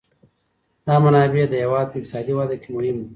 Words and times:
دا 0.87 0.95
منابع 1.05 1.43
د 1.49 1.53
هېواد 1.63 1.87
په 1.89 1.95
اقتصادي 1.99 2.33
وده 2.35 2.55
کي 2.61 2.69
مهم 2.75 2.95
دي. 3.01 3.07